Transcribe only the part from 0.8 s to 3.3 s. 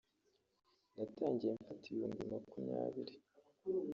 natangiye mfata ibihumbi makumyabiri